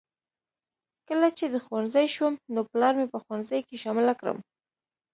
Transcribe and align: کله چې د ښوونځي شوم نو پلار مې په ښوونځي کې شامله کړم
کله 1.07 1.27
چې 1.37 1.45
د 1.49 1.55
ښوونځي 1.65 2.07
شوم 2.15 2.33
نو 2.53 2.61
پلار 2.71 2.93
مې 2.99 3.05
په 3.13 3.17
ښوونځي 3.23 3.59
کې 3.67 3.75
شامله 3.83 4.13
کړم 4.19 4.37